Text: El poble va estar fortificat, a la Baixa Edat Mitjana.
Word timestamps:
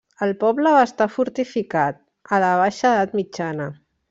El 0.27 0.31
poble 0.43 0.71
va 0.75 0.79
estar 0.85 1.07
fortificat, 1.17 2.01
a 2.39 2.43
la 2.45 2.51
Baixa 2.65 2.95
Edat 2.97 3.15
Mitjana. 3.23 3.71